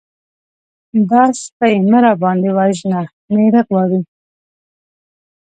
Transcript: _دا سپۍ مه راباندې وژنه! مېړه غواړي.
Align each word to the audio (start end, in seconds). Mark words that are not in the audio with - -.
_دا 1.09 1.23
سپۍ 1.43 1.73
مه 1.91 1.99
راباندې 2.05 2.51
وژنه! 2.57 3.01
مېړه 3.33 3.61
غواړي. 3.67 3.99